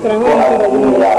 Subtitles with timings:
[0.00, 1.17] tremendo.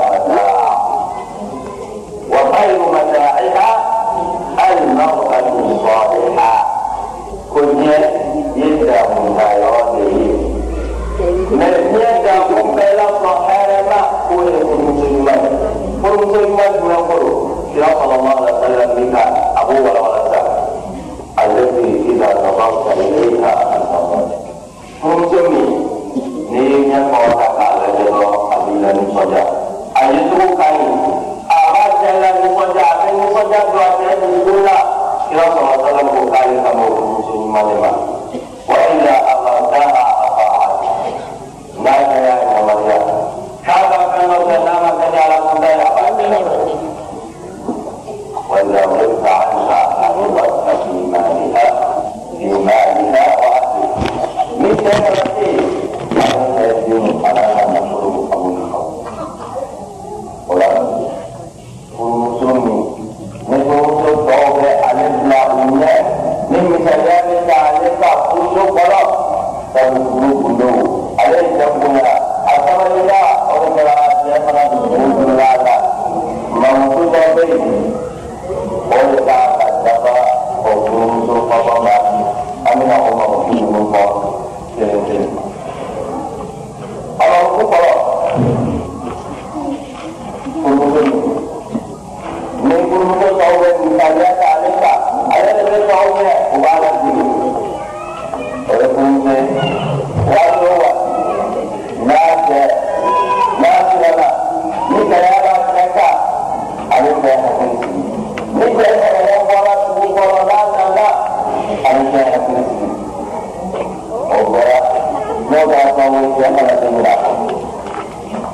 [115.49, 117.33] Moga kau yang akan berlaku.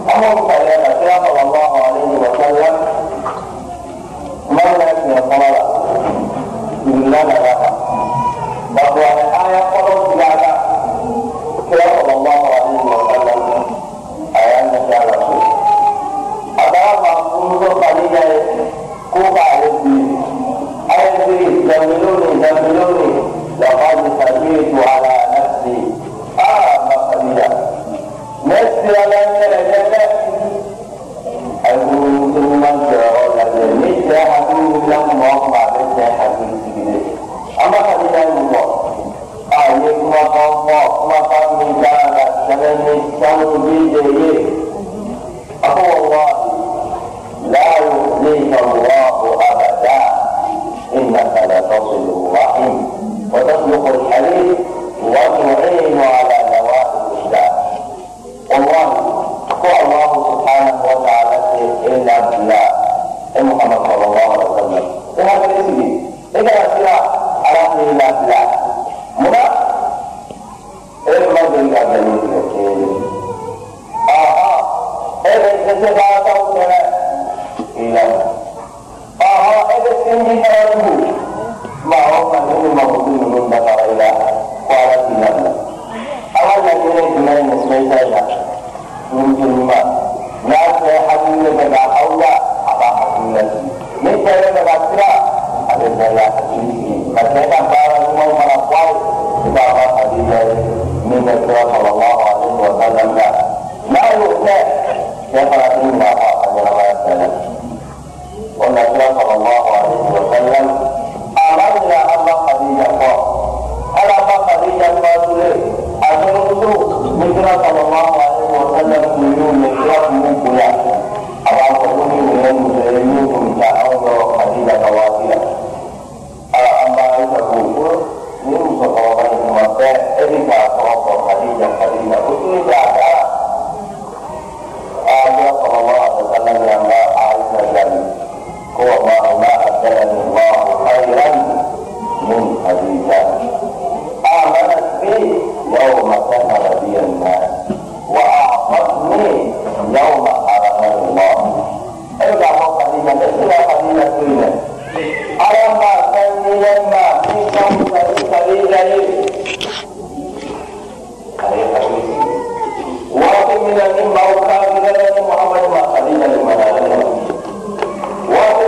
[0.07, 0.31] Allah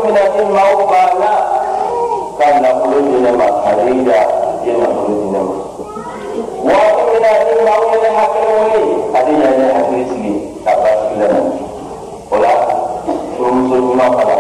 [0.08, 1.36] lelaki mau bala
[2.40, 4.24] kan nak perlu dia nak hari dia
[4.64, 5.46] dia nak perlu dia nak
[6.64, 10.34] waktu lelaki mau dia nak hati ini hati dia nak hati di sini
[10.64, 11.28] tak pas kita
[12.32, 12.54] pola
[13.36, 14.38] sumsum lima pada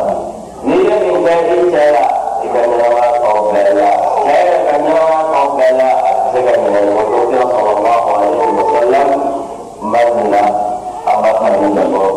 [0.64, 2.06] ni yang menjadi cara
[2.40, 3.92] kita nyawa kau bela
[4.24, 5.92] saya akan nyawa kau bela
[6.32, 9.08] sekarang ini waktu yang sallallahu alaihi wasallam
[9.84, 10.44] mana
[11.12, 12.17] amat mudah kau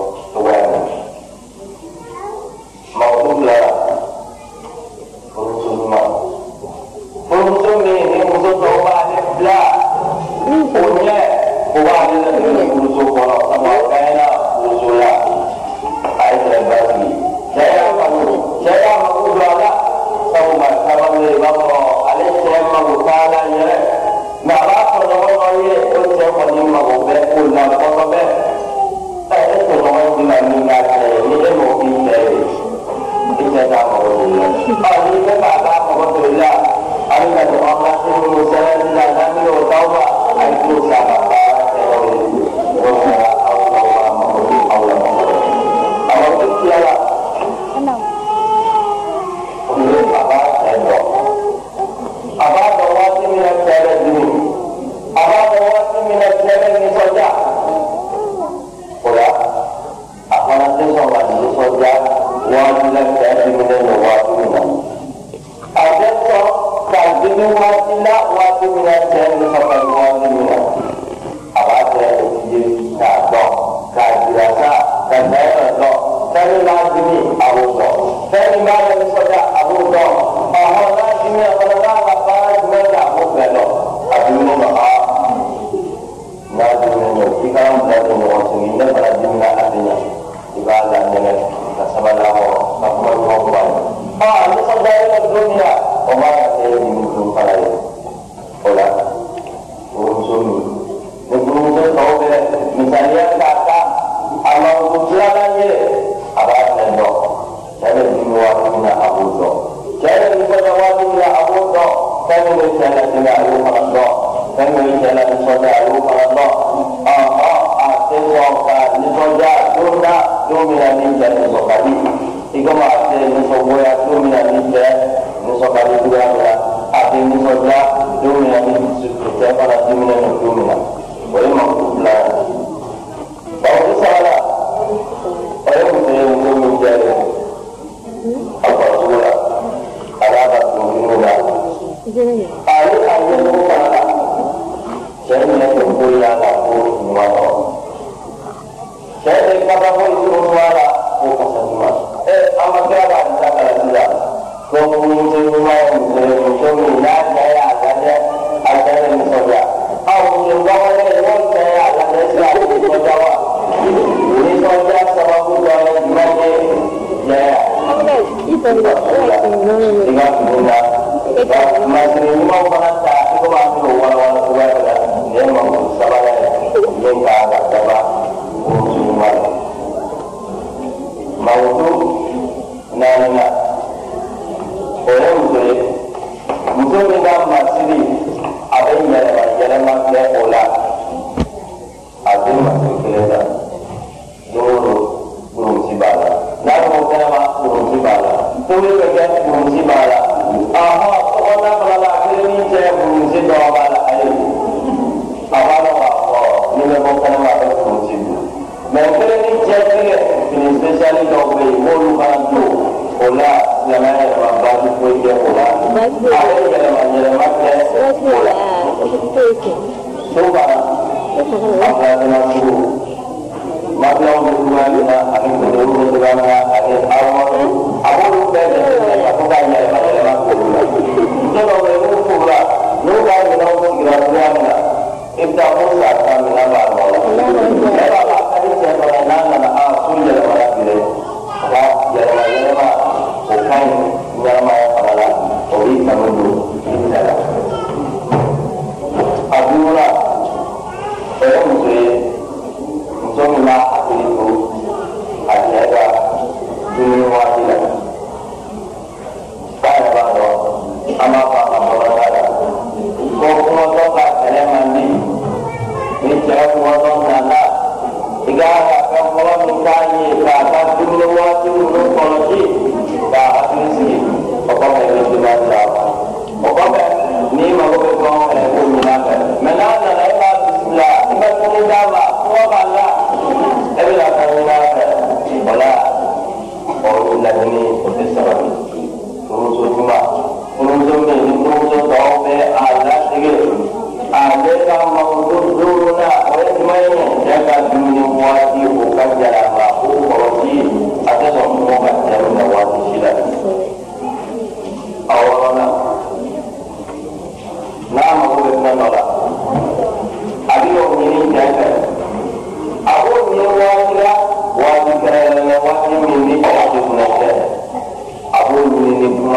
[272.53, 272.90] العظيم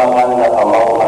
[0.04, 1.03] 慢慢的，好喽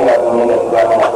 [0.00, 1.09] Allah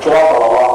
[0.00, 0.67] 抓好了吗？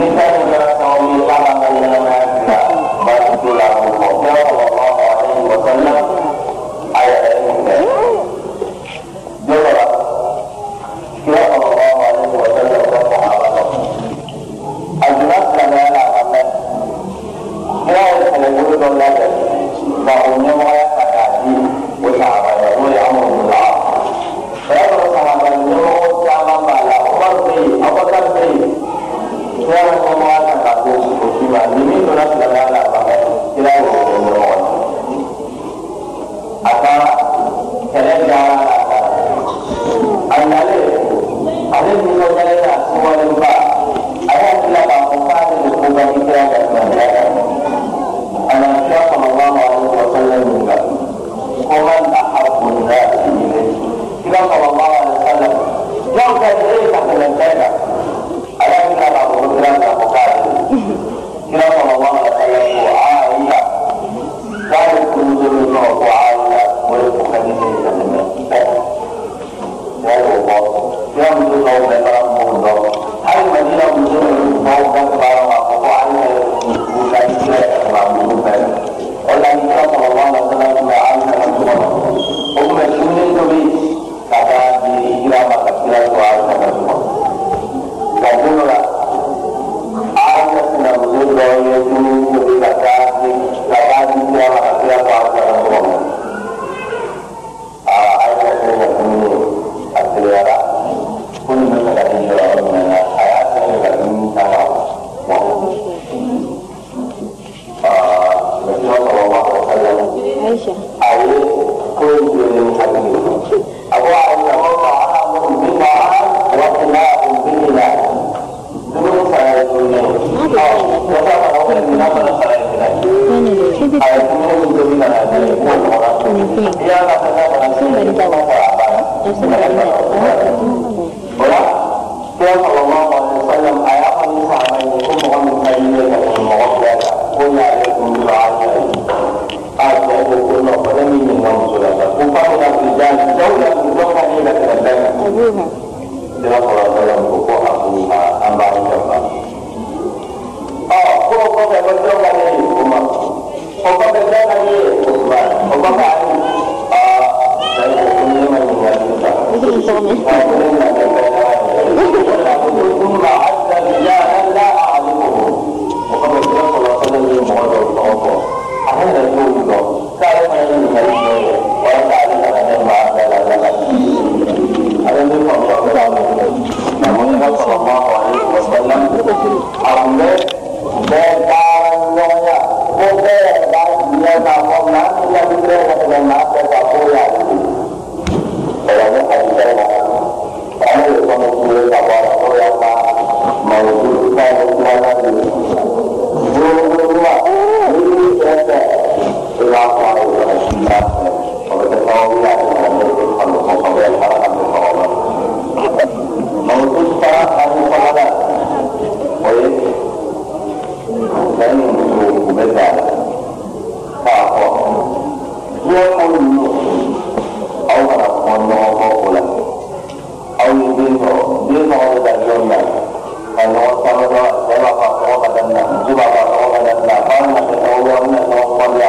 [0.00, 0.29] Okay.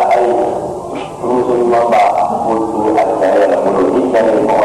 [0.09, 0.37] ayo
[1.21, 2.09] rusul mabah
[2.49, 4.60] butuh ada yang menurut ini dan ini